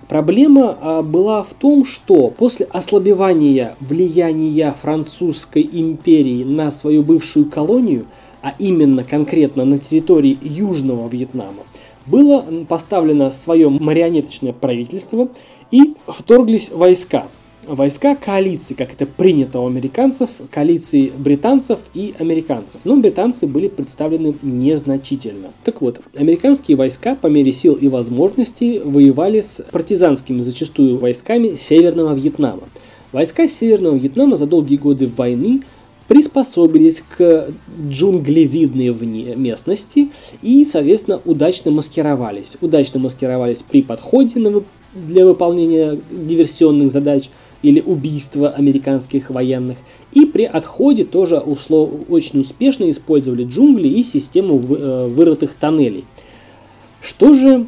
Проблема 0.07 0.77
а, 0.81 1.01
была 1.01 1.43
в 1.43 1.53
том, 1.53 1.85
что 1.85 2.29
после 2.29 2.65
ослабевания 2.65 3.75
влияния 3.79 4.75
французской 4.81 5.67
империи 5.71 6.43
на 6.43 6.71
свою 6.71 7.03
бывшую 7.03 7.49
колонию, 7.49 8.05
а 8.41 8.53
именно 8.59 9.03
конкретно 9.03 9.65
на 9.65 9.79
территории 9.79 10.37
Южного 10.41 11.07
Вьетнама, 11.07 11.63
было 12.05 12.45
поставлено 12.67 13.31
свое 13.31 13.69
марионеточное 13.69 14.51
правительство 14.51 15.29
и 15.71 15.95
вторглись 16.07 16.69
войска– 16.69 17.27
войска 17.67 18.15
коалиции, 18.15 18.73
как 18.73 18.93
это 18.93 19.05
принято 19.05 19.59
у 19.59 19.67
американцев, 19.67 20.29
коалиции 20.51 21.11
британцев 21.15 21.79
и 21.93 22.13
американцев. 22.19 22.81
Но 22.83 22.95
британцы 22.97 23.47
были 23.47 23.67
представлены 23.67 24.35
незначительно. 24.41 25.49
Так 25.63 25.81
вот, 25.81 26.01
американские 26.15 26.77
войска 26.77 27.15
по 27.15 27.27
мере 27.27 27.51
сил 27.51 27.73
и 27.75 27.87
возможностей 27.87 28.79
воевали 28.79 29.41
с 29.41 29.63
партизанскими 29.71 30.41
зачастую 30.41 30.97
войсками 30.97 31.55
Северного 31.57 32.13
Вьетнама. 32.13 32.63
Войска 33.11 33.47
Северного 33.47 33.95
Вьетнама 33.95 34.37
за 34.37 34.47
долгие 34.47 34.77
годы 34.77 35.07
войны 35.07 35.61
приспособились 36.07 37.01
к 37.17 37.53
джунглевидной 37.87 39.35
местности 39.35 40.09
и, 40.41 40.65
соответственно, 40.65 41.21
удачно 41.23 41.71
маскировались. 41.71 42.57
Удачно 42.59 42.99
маскировались 42.99 43.63
при 43.63 43.81
подходе 43.81 44.63
для 44.93 45.25
выполнения 45.25 45.99
диверсионных 46.11 46.91
задач– 46.91 47.29
или 47.63 47.81
убийства 47.81 48.49
американских 48.49 49.31
военных. 49.31 49.77
И 50.11 50.25
при 50.25 50.43
отходе 50.43 51.05
тоже 51.05 51.39
услов, 51.39 51.89
очень 52.09 52.41
успешно 52.41 52.89
использовали 52.91 53.45
джунгли 53.45 53.87
и 53.87 54.03
систему 54.03 54.57
э, 54.59 55.07
вырытых 55.07 55.55
тоннелей. 55.55 56.03
Что 57.01 57.33
же 57.33 57.65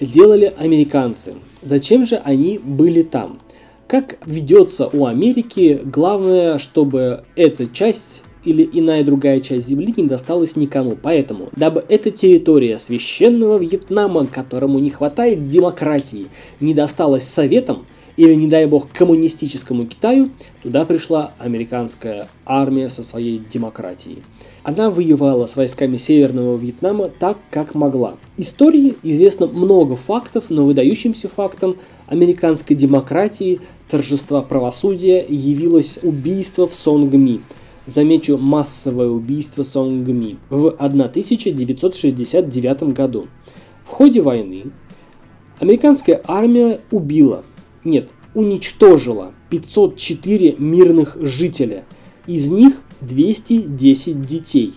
делали 0.00 0.52
американцы? 0.58 1.34
Зачем 1.62 2.04
же 2.04 2.16
они 2.16 2.58
были 2.58 3.02
там? 3.02 3.38
Как 3.86 4.18
ведется 4.26 4.88
у 4.92 5.06
Америки, 5.06 5.80
главное, 5.84 6.58
чтобы 6.58 7.24
эта 7.36 7.66
часть 7.68 8.24
или 8.46 8.68
иная 8.72 9.04
другая 9.04 9.40
часть 9.40 9.68
земли 9.68 9.92
не 9.96 10.06
досталась 10.06 10.56
никому. 10.56 10.96
Поэтому, 11.00 11.50
дабы 11.56 11.84
эта 11.88 12.10
территория 12.10 12.78
священного 12.78 13.58
Вьетнама, 13.58 14.24
которому 14.26 14.78
не 14.78 14.90
хватает 14.90 15.48
демократии, 15.48 16.28
не 16.60 16.72
досталась 16.72 17.24
советам, 17.24 17.86
или, 18.16 18.34
не 18.34 18.46
дай 18.46 18.66
бог, 18.66 18.88
коммунистическому 18.92 19.86
Китаю, 19.86 20.30
туда 20.62 20.84
пришла 20.84 21.32
американская 21.38 22.28
армия 22.44 22.88
со 22.88 23.02
своей 23.02 23.38
демократией. 23.38 24.22
Она 24.62 24.90
воевала 24.90 25.46
с 25.46 25.56
войсками 25.56 25.96
Северного 25.96 26.56
Вьетнама 26.56 27.08
так, 27.08 27.38
как 27.50 27.74
могла. 27.74 28.14
Истории 28.36 28.94
известно 29.02 29.46
много 29.46 29.96
фактов, 29.96 30.44
но 30.48 30.64
выдающимся 30.64 31.28
фактом 31.28 31.76
американской 32.06 32.74
демократии, 32.74 33.60
торжества 33.88 34.42
правосудия 34.42 35.24
явилось 35.28 35.98
убийство 36.02 36.66
в 36.66 36.74
Сонгми. 36.74 37.42
Замечу 37.86 38.38
массовое 38.38 39.08
убийство 39.08 39.62
Сонгми 39.62 40.38
в 40.50 40.70
1969 40.70 42.94
году. 42.94 43.28
В 43.84 43.90
ходе 43.90 44.20
войны 44.20 44.64
американская 45.60 46.20
армия 46.26 46.80
убила 46.90 47.44
нет, 47.86 48.10
уничтожила 48.34 49.32
504 49.50 50.56
мирных 50.58 51.16
жителя, 51.20 51.84
из 52.26 52.50
них 52.50 52.82
210 53.00 54.22
детей. 54.22 54.74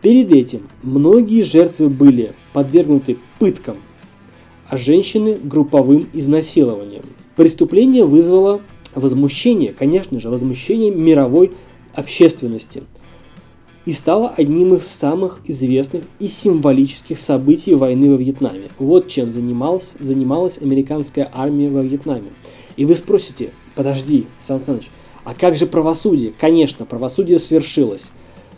Перед 0.00 0.32
этим 0.32 0.68
многие 0.82 1.42
жертвы 1.42 1.88
были 1.88 2.34
подвергнуты 2.52 3.18
пыткам, 3.38 3.76
а 4.68 4.76
женщины– 4.76 5.38
групповым 5.42 6.08
изнасилованием. 6.12 7.04
Преступление 7.36 8.04
вызвало 8.04 8.62
возмущение, 8.94 9.72
конечно 9.72 10.18
же, 10.18 10.28
возмущение 10.28 10.90
мировой 10.90 11.52
общественности– 11.94 12.82
и 13.84 13.92
стала 13.92 14.32
одним 14.36 14.74
из 14.74 14.86
самых 14.86 15.40
известных 15.44 16.04
и 16.18 16.28
символических 16.28 17.18
событий 17.18 17.74
войны 17.74 18.10
во 18.10 18.16
Вьетнаме. 18.16 18.70
Вот 18.78 19.08
чем 19.08 19.30
занималась, 19.30 19.94
занималась 19.98 20.58
американская 20.58 21.30
армия 21.32 21.68
во 21.68 21.82
Вьетнаме. 21.82 22.30
И 22.76 22.84
вы 22.84 22.94
спросите, 22.94 23.50
подожди, 23.74 24.26
Сан 24.40 24.60
Саныч, 24.60 24.90
а 25.24 25.34
как 25.34 25.56
же 25.56 25.66
правосудие? 25.66 26.32
Конечно, 26.38 26.84
правосудие 26.84 27.38
свершилось. 27.38 28.10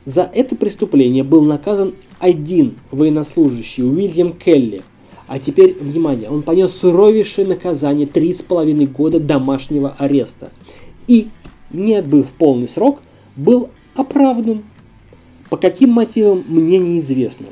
За 0.05 0.31
это 0.35 0.55
преступление 0.57 1.25
был 1.25 1.43
наказан 1.43 1.95
один 2.19 2.75
военнослужащий, 2.91 3.83
Уильям 3.83 4.33
Келли. 4.33 4.83
А 5.27 5.39
теперь, 5.39 5.75
внимание, 5.81 6.29
он 6.29 6.43
понес 6.43 6.75
суровейшее 6.75 7.47
наказание 7.47 8.07
3,5 8.07 8.87
года 8.89 9.19
домашнего 9.19 9.95
ареста. 9.99 10.51
И, 11.07 11.29
не 11.73 11.95
отбыв 11.95 12.27
полный 12.39 12.69
срок, 12.69 13.01
был 13.35 13.71
оправдан. 13.95 14.63
По 15.51 15.57
каким 15.57 15.91
мотивам, 15.91 16.45
мне 16.49 16.79
неизвестно. 16.79 17.47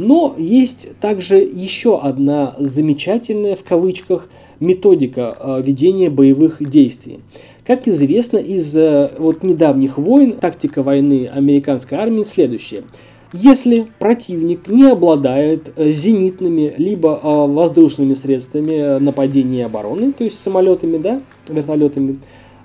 Но 0.00 0.34
есть 0.38 0.88
также 1.00 1.36
еще 1.38 2.00
одна 2.00 2.54
замечательная, 2.58 3.54
в 3.54 3.64
кавычках, 3.64 4.30
методика 4.58 5.36
э, 5.38 5.62
ведения 5.62 6.08
боевых 6.08 6.66
действий. 6.66 7.20
Как 7.66 7.86
известно 7.86 8.38
из 8.38 8.74
э, 8.76 9.12
вот 9.18 9.42
недавних 9.42 9.98
войн, 9.98 10.38
тактика 10.38 10.82
войны 10.82 11.30
американской 11.32 11.98
армии 11.98 12.22
следующая. 12.22 12.84
Если 13.32 13.86
противник 13.98 14.68
не 14.68 14.90
обладает 14.90 15.70
э, 15.76 15.90
зенитными 15.90 16.72
либо 16.78 17.20
воздушными 17.22 18.14
средствами 18.14 18.98
нападения 18.98 19.60
и 19.60 19.62
обороны, 19.64 20.12
то 20.12 20.24
есть 20.24 20.40
самолетами, 20.40 20.96
да, 20.96 21.20
вертолетами, 21.46 22.18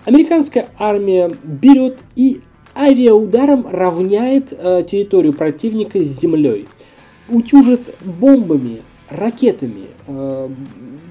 американская 0.06 0.70
армия 0.78 1.32
берет 1.44 2.00
и 2.16 2.40
авиаударом 2.76 3.68
равняет 3.68 4.50
территорию 4.50 5.34
противника 5.34 6.00
с 6.00 6.20
землей, 6.20 6.68
утюжит 7.30 7.82
бомбами, 8.04 8.82
ракетами, 9.10 9.86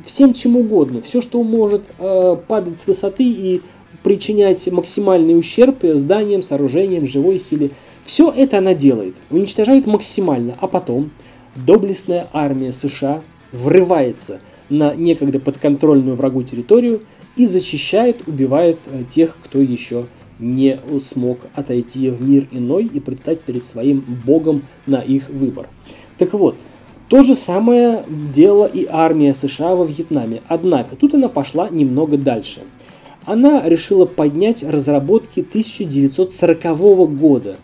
всем 0.04 0.32
чем 0.32 0.56
угодно. 0.56 1.00
Все, 1.02 1.20
что 1.20 1.42
может 1.42 1.82
э, 1.98 2.36
падать 2.46 2.80
с 2.80 2.86
высоты 2.86 3.24
и 3.24 3.62
причинять 4.02 4.70
максимальный 4.70 5.38
ущерб 5.38 5.78
зданиям, 5.82 6.42
сооружениям, 6.42 7.06
живой 7.06 7.38
силе. 7.38 7.70
Все 8.04 8.30
это 8.30 8.58
она 8.58 8.74
делает, 8.74 9.16
уничтожает 9.30 9.86
максимально, 9.86 10.56
а 10.60 10.66
потом 10.66 11.10
доблестная 11.56 12.28
армия 12.32 12.72
США 12.72 13.22
врывается 13.52 14.40
на 14.68 14.94
некогда 14.94 15.38
подконтрольную 15.40 16.16
врагу 16.16 16.42
территорию 16.42 17.02
и 17.36 17.46
защищает, 17.46 18.28
убивает 18.28 18.78
э, 18.86 19.04
тех, 19.08 19.36
кто 19.42 19.58
еще 19.58 20.06
не 20.38 20.78
смог 21.00 21.38
отойти 21.54 22.10
в 22.10 22.26
мир 22.26 22.48
иной 22.50 22.84
и 22.84 23.00
предстать 23.00 23.40
перед 23.40 23.64
своим 23.64 24.04
богом 24.26 24.62
на 24.86 25.00
их 25.00 25.28
выбор. 25.28 25.68
Так 26.18 26.32
вот, 26.34 26.56
то 27.08 27.22
же 27.22 27.34
самое 27.34 28.04
делала 28.08 28.66
и 28.66 28.86
армия 28.88 29.34
США 29.34 29.74
во 29.74 29.84
Вьетнаме. 29.84 30.40
Однако 30.48 30.96
тут 30.96 31.14
она 31.14 31.28
пошла 31.28 31.68
немного 31.68 32.16
дальше. 32.16 32.60
Она 33.24 33.62
решила 33.66 34.06
поднять 34.06 34.62
разработки 34.62 35.40
1940 35.40 37.06
года. 37.16 37.56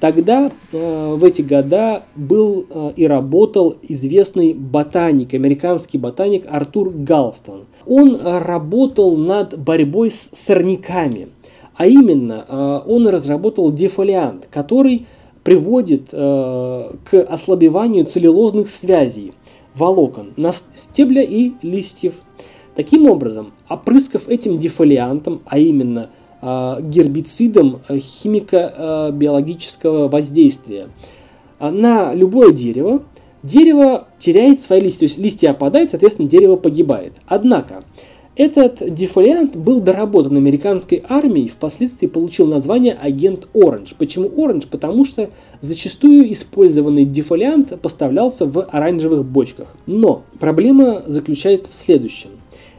Тогда, 0.00 0.50
э, 0.72 1.14
в 1.14 1.24
эти 1.24 1.40
года, 1.40 2.04
был 2.14 2.66
э, 2.68 2.92
и 2.96 3.06
работал 3.06 3.76
известный 3.82 4.52
ботаник, 4.52 5.32
американский 5.32 5.96
ботаник 5.96 6.44
Артур 6.48 6.90
Галстон. 6.90 7.64
Он 7.86 8.14
э, 8.14 8.38
работал 8.38 9.16
над 9.16 9.58
борьбой 9.58 10.10
с 10.10 10.30
сорняками. 10.32 11.28
А 11.76 11.86
именно, 11.86 12.44
э, 12.48 12.80
он 12.86 13.06
разработал 13.08 13.72
дефолиант, 13.72 14.48
который 14.50 15.06
приводит 15.44 16.08
э, 16.12 16.90
к 17.04 17.22
ослабеванию 17.22 18.06
целлюлозных 18.06 18.68
связей 18.68 19.34
волокон 19.74 20.32
на 20.36 20.52
стебля 20.74 21.22
и 21.22 21.52
листьев. 21.62 22.14
Таким 22.74 23.08
образом, 23.10 23.52
опрыскав 23.68 24.28
этим 24.28 24.58
дефолиантом, 24.58 25.42
а 25.44 25.58
именно 25.58 26.08
э, 26.40 26.76
гербицидом 26.80 27.82
химико-биологического 27.88 30.08
воздействия 30.08 30.88
на 31.58 32.14
любое 32.14 32.52
дерево, 32.52 33.02
дерево 33.42 34.08
теряет 34.18 34.60
свои 34.60 34.80
листья, 34.80 35.00
то 35.00 35.04
есть 35.04 35.18
листья 35.18 35.50
опадают, 35.50 35.90
соответственно, 35.90 36.28
дерево 36.28 36.56
погибает. 36.56 37.14
Однако, 37.26 37.82
этот 38.36 38.94
дефолиант 38.94 39.56
был 39.56 39.80
доработан 39.80 40.36
американской 40.36 41.02
армией, 41.08 41.48
впоследствии 41.48 42.06
получил 42.06 42.46
название 42.46 42.92
агент 42.92 43.48
Оранж. 43.54 43.94
Почему 43.98 44.30
Оранж? 44.36 44.66
Потому 44.66 45.06
что 45.06 45.30
зачастую 45.62 46.30
использованный 46.30 47.06
дефолиант 47.06 47.80
поставлялся 47.80 48.44
в 48.44 48.62
оранжевых 48.62 49.24
бочках. 49.24 49.74
Но 49.86 50.22
проблема 50.38 51.02
заключается 51.06 51.72
в 51.72 51.74
следующем. 51.74 52.28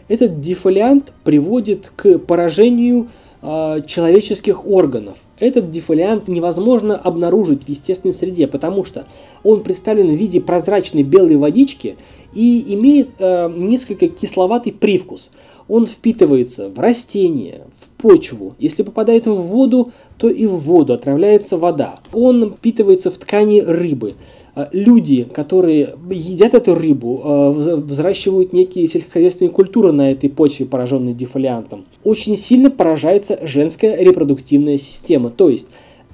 Этот 0.08 0.42
дефолиант 0.42 1.12
приводит 1.24 1.92
к 1.96 2.20
поражению 2.20 3.08
э, 3.42 3.82
человеческих 3.88 4.68
органов. 4.68 5.18
Этот 5.40 5.72
дефолиант 5.72 6.28
невозможно 6.28 6.96
обнаружить 6.96 7.64
в 7.64 7.70
естественной 7.70 8.14
среде, 8.14 8.46
потому 8.48 8.86
что 8.86 9.08
он 9.44 9.62
представлен 9.62 10.08
в 10.08 10.16
виде 10.16 10.40
прозрачной 10.40 11.04
белой 11.04 11.38
водички 11.38 11.96
и 12.34 12.74
имеет 12.74 13.10
э, 13.20 13.52
несколько 13.56 14.08
кисловатый 14.08 14.74
привкус– 14.74 15.32
он 15.68 15.86
впитывается 15.86 16.70
в 16.70 16.80
растения, 16.80 17.68
в 17.80 18.02
почву. 18.02 18.56
Если 18.60 18.84
попадает 18.84 19.26
в 19.26 19.34
воду, 19.34 19.92
то 20.18 20.30
и 20.30 20.46
в 20.46 20.56
воду 20.58 20.94
отравляется 20.94 21.58
вода. 21.58 22.00
Он 22.14 22.54
впитывается 22.54 23.12
в 23.12 23.18
ткани 23.18 23.60
рыбы. 23.62 24.16
А, 24.56 24.70
люди, 24.72 25.24
которые 25.24 25.96
едят 26.10 26.54
эту 26.54 26.74
рыбу, 26.74 27.22
а, 27.24 27.50
взращивают 27.52 28.54
некие 28.54 28.88
сельскохозяйственные 28.88 29.52
культуры 29.52 29.92
на 29.92 30.12
этой 30.12 30.30
почве, 30.30 30.66
пораженной 30.66 31.14
дефолиантом, 31.14 31.86
очень 32.04 32.38
сильно 32.38 32.70
поражается 32.70 33.40
женская 33.44 33.98
репродуктивная 34.02 34.78
система. 34.78 35.30
То 35.30 35.50
есть 35.50 35.68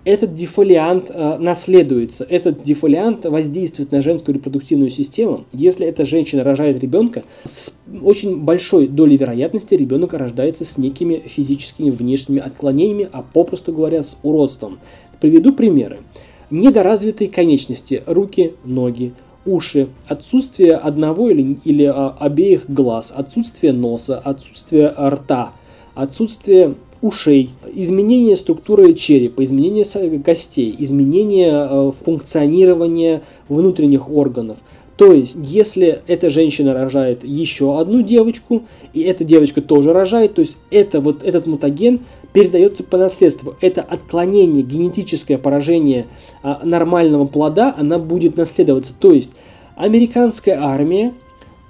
этот 0.06 0.34
дефолиант 0.34 1.10
э, 1.10 1.38
наследуется, 1.38 2.26
этот 2.28 2.64
дефолиант 2.64 3.26
воздействует 3.26 3.92
на 3.92 4.02
женскую 4.02 4.36
репродуктивную 4.36 4.90
систему. 4.90 5.46
Если 5.54 5.88
эта 5.88 6.04
женщина 6.04 6.44
рожает 6.44 6.80
ребенка, 6.82 7.24
с 7.46 7.74
очень 8.02 8.42
большой 8.42 8.88
долей 8.88 9.16
вероятности 9.16 9.76
ребенок 9.76 10.14
рождается 10.14 10.66
с 10.66 10.78
некими 10.78 11.24
физическими 11.26 11.90
внешними 11.90 12.42
отклонениями, 12.42 13.08
а 13.12 13.22
попросту 13.22 13.72
говоря, 13.72 14.04
с 14.04 14.18
уродством. 14.24 14.80
Приведу 15.22 15.54
примеры. 15.54 16.00
Недоразвитые 16.50 17.30
конечности, 17.30 18.04
руки, 18.06 18.56
ноги, 18.66 19.14
уши, 19.46 19.88
отсутствие 20.08 20.76
одного 20.76 21.30
или, 21.30 21.58
или 21.64 21.86
а, 21.86 22.16
обеих 22.20 22.70
глаз, 22.70 23.14
отсутствие 23.16 23.74
носа, 23.74 24.18
отсутствие 24.20 24.90
рта, 24.90 25.54
отсутствие 25.96 26.76
ушей, 27.04 27.50
изменение 27.74 28.38
структуры 28.38 28.94
черепа, 28.94 29.44
изменение 29.44 29.86
костей, 30.20 30.74
изменение 30.80 31.68
э, 31.70 31.92
функционирования 32.04 33.22
внутренних 33.50 34.10
органов. 34.10 34.60
То 34.96 35.12
есть, 35.12 35.36
если 35.38 36.02
эта 36.08 36.30
женщина 36.30 36.74
рожает 36.74 37.26
еще 37.26 37.78
одну 37.78 38.04
девочку, 38.04 38.64
и 38.94 39.02
эта 39.02 39.26
девочка 39.26 39.62
тоже 39.62 39.92
рожает, 39.92 40.36
то 40.36 40.42
есть 40.42 40.58
это, 40.72 41.02
вот 41.02 41.24
этот 41.24 41.46
мутаген 41.46 42.00
передается 42.32 42.84
по 42.86 42.98
наследству. 42.98 43.56
Это 43.60 43.82
отклонение, 43.82 44.64
генетическое 44.64 45.38
поражение 45.38 46.06
а, 46.42 46.62
нормального 46.64 47.26
плода, 47.26 47.76
она 47.78 48.00
будет 48.00 48.38
наследоваться. 48.38 48.94
То 48.98 49.12
есть, 49.12 49.32
американская 49.76 50.62
армия 50.62 51.14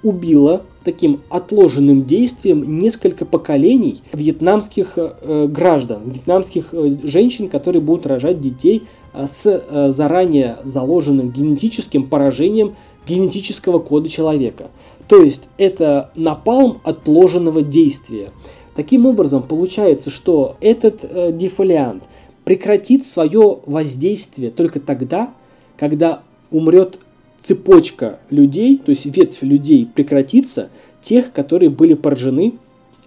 убила 0.04 0.62
таким 0.84 1.22
отложенным 1.30 2.02
действием 2.02 2.78
несколько 2.78 3.24
поколений 3.24 4.02
вьетнамских 4.12 4.94
э, 4.96 5.46
граждан, 5.48 6.10
вьетнамских 6.10 6.68
э, 6.72 6.96
женщин, 7.02 7.48
которые 7.48 7.82
будут 7.82 8.06
рожать 8.06 8.40
детей 8.40 8.84
э, 9.12 9.26
с 9.26 9.90
заранее 9.90 10.58
заложенным 10.64 11.30
генетическим 11.30 12.08
поражением 12.08 12.74
генетического 13.06 13.78
кода 13.78 14.08
человека. 14.08 14.70
То 15.08 15.22
есть 15.22 15.48
это 15.58 16.10
напалм 16.14 16.80
отложенного 16.84 17.62
действия. 17.62 18.30
Таким 18.74 19.06
образом, 19.06 19.42
получается, 19.42 20.10
что 20.10 20.56
этот 20.60 21.04
э, 21.04 21.32
дефолиант 21.32 22.04
прекратит 22.44 23.06
свое 23.06 23.60
воздействие 23.66 24.50
только 24.50 24.80
тогда, 24.80 25.32
когда 25.76 26.22
умрет 26.50 26.98
цепочка 27.44 28.18
людей, 28.30 28.80
то 28.84 28.90
есть 28.90 29.06
ветвь 29.06 29.42
людей 29.42 29.86
прекратится, 29.86 30.70
тех, 31.00 31.32
которые 31.32 31.70
были 31.70 31.94
поражены 31.94 32.54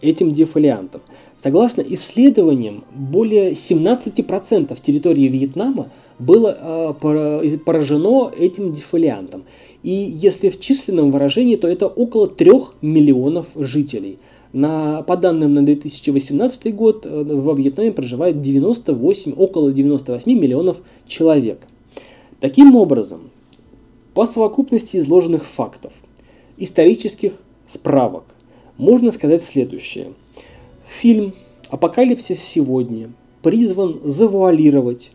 этим 0.02 0.32
дефолиантом. 0.32 1.02
Согласно 1.36 1.82
исследованиям, 1.82 2.84
более 2.96 3.52
17% 3.52 4.78
территории 4.82 5.28
Вьетнама 5.28 5.92
было 6.20 6.94
э, 7.02 7.58
поражено 7.58 8.32
этим 8.38 8.72
дефолиантом. 8.72 9.44
И 9.84 9.92
если 9.92 10.50
в 10.50 10.60
численном 10.60 11.12
выражении, 11.12 11.56
то 11.56 11.68
это 11.68 11.88
около 11.88 12.28
3 12.28 12.52
миллионов 12.82 13.48
жителей. 13.56 14.20
На, 14.54 15.02
по 15.02 15.18
данным 15.18 15.54
на 15.54 15.66
2018 15.66 16.76
год 16.76 17.06
э, 17.06 17.24
во 17.24 17.54
Вьетнаме 17.54 17.92
проживает 17.92 18.42
98, 18.42 19.34
около 19.36 19.72
98 19.72 20.32
миллионов 20.32 20.78
человек. 21.08 21.60
Таким 22.40 22.76
образом, 22.76 23.32
по 24.18 24.26
совокупности 24.26 24.98
изложенных 24.98 25.46
фактов, 25.46 25.94
исторических 26.58 27.34
справок, 27.68 28.24
можно 28.76 29.12
сказать 29.12 29.44
следующее. 29.44 30.14
Фильм 30.88 31.36
«Апокалипсис 31.70 32.42
сегодня» 32.42 33.12
призван 33.44 34.00
завуалировать 34.04 35.12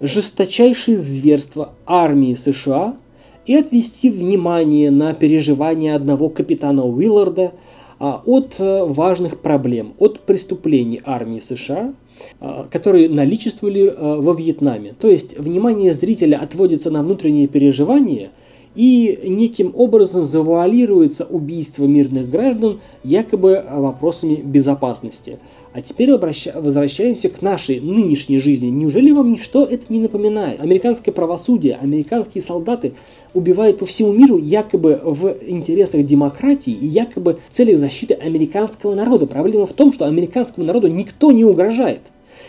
жесточайшие 0.00 0.96
зверства 0.96 1.74
армии 1.84 2.32
США 2.32 2.96
и 3.44 3.56
отвести 3.56 4.08
внимание 4.08 4.90
на 4.90 5.12
переживания 5.12 5.94
одного 5.94 6.30
капитана 6.30 6.86
Уилларда 6.86 7.52
от 8.00 8.58
э, 8.58 8.84
важных 8.86 9.40
проблем, 9.40 9.92
от 9.98 10.20
преступлений 10.20 11.02
армии 11.04 11.38
США, 11.38 11.92
а, 12.40 12.66
которые 12.70 13.08
наличествовали 13.08 13.92
а, 13.94 14.20
во 14.20 14.32
Вьетнаме. 14.32 14.94
То 14.98 15.08
есть 15.08 15.38
внимание 15.38 15.92
зрителя 15.92 16.38
отводится 16.38 16.90
на 16.90 17.02
внутренние 17.02 17.46
переживания 17.46 18.30
и 18.74 19.18
неким 19.24 19.72
образом 19.74 20.24
завуалируется 20.24 21.24
убийство 21.24 21.84
мирных 21.84 22.30
граждан 22.30 22.80
якобы 23.02 23.64
вопросами 23.68 24.36
безопасности. 24.36 25.38
А 25.72 25.80
теперь 25.82 26.10
возвращаемся 26.10 27.28
к 27.28 27.42
нашей 27.42 27.80
нынешней 27.80 28.38
жизни. 28.38 28.68
Неужели 28.68 29.12
вам 29.12 29.32
ничто 29.32 29.64
это 29.64 29.84
не 29.88 30.00
напоминает? 30.00 30.60
Американское 30.60 31.12
правосудие, 31.12 31.78
американские 31.80 32.42
солдаты 32.42 32.94
убивают 33.34 33.78
по 33.78 33.86
всему 33.86 34.12
миру 34.12 34.36
якобы 34.36 35.00
в 35.02 35.36
интересах 35.46 36.04
демократии 36.04 36.72
и 36.72 36.86
якобы 36.86 37.38
в 37.48 37.54
целях 37.54 37.78
защиты 37.78 38.14
американского 38.14 38.94
народа. 38.94 39.26
Проблема 39.26 39.66
в 39.66 39.72
том, 39.72 39.92
что 39.92 40.06
американскому 40.06 40.66
народу 40.66 40.88
никто 40.88 41.30
не 41.30 41.44
угрожает. 41.44 42.02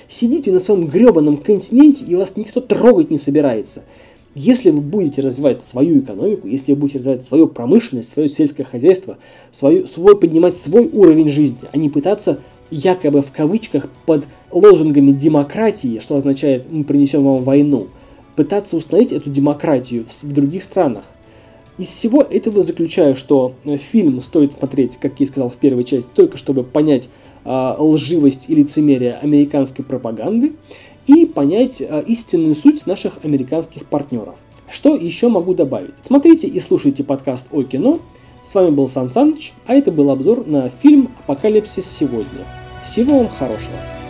Сидите 0.08 0.52
на 0.52 0.60
своем 0.60 0.88
гребаном 0.88 1.38
континенте 1.38 2.06
и 2.06 2.16
вас 2.16 2.36
никто 2.36 2.60
трогать 2.60 3.12
не 3.12 3.18
собирается. 3.18 3.84
Если 4.34 4.72
вы 4.72 4.80
будете 4.80 5.22
развивать 5.22 5.62
свою 5.62 6.00
экономику, 6.00 6.48
если 6.48 6.72
вы 6.72 6.80
будете 6.80 7.00
развивать 7.00 7.26
свою 7.26 7.48
промышленность, 7.48 8.12
свое 8.12 8.30
сельское 8.30 8.64
хозяйство, 8.64 9.18
свою, 9.52 9.88
свой, 9.88 10.18
поднимать 10.18 10.58
свой 10.58 10.88
уровень 10.88 11.30
жизни, 11.30 11.60
а 11.72 11.78
не 11.78 11.90
пытаться 11.90 12.40
якобы 12.70 13.22
в 13.22 13.32
кавычках 13.32 13.90
под 14.06 14.26
лозунгами 14.50 15.12
демократии, 15.12 16.00
что 16.00 16.16
означает 16.16 16.72
мы 16.72 16.86
принесем 16.86 17.26
вам 17.26 17.44
войну, 17.44 17.88
пытаться 18.38 18.78
установить 18.78 19.12
эту 19.12 19.30
демократию 19.30 20.06
в, 20.06 20.24
в 20.24 20.32
других 20.32 20.64
странах. 20.64 21.04
Из 21.78 21.88
всего 21.88 22.22
этого 22.22 22.62
заключаю, 22.62 23.16
что 23.16 23.56
э, 23.66 23.78
фильм 23.78 24.22
стоит 24.22 24.54
смотреть, 24.54 24.98
как 24.98 25.20
я 25.20 25.28
сказал 25.28 25.50
в 25.50 25.58
первой 25.58 25.84
части, 25.84 26.10
только 26.14 26.38
чтобы 26.38 26.64
понять 26.64 27.10
э, 27.44 27.76
лживость 27.78 28.46
и 28.48 28.56
лицемерие 28.56 29.16
американской 29.16 29.84
пропаганды 29.84 30.54
и 31.08 31.26
понять 31.26 31.82
э, 31.82 32.04
истинную 32.08 32.56
суть 32.56 32.86
наших 32.86 33.24
американских 33.24 33.86
партнеров. 33.86 34.36
Что 34.70 34.96
еще 34.96 35.28
могу 35.28 35.54
добавить? 35.54 35.96
Смотрите 36.02 36.48
и 36.48 36.60
слушайте 36.60 37.04
подкаст 37.04 37.48
о 37.52 37.64
кино. 37.64 38.00
С 38.44 38.56
вами 38.56 38.72
был 38.72 38.88
Сан 38.88 39.10
Саныч, 39.10 39.54
а 39.68 39.74
это 39.74 39.92
был 39.92 40.10
обзор 40.10 40.48
на 40.48 40.70
фильм 40.70 41.10
«Апокалипсис 41.28 41.86
сегодня». 41.86 42.46
Всего 42.84 43.20
вам 43.20 43.28
хорошего! 43.28 44.01